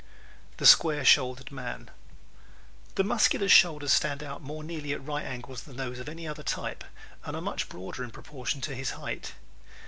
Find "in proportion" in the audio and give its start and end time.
8.03-8.61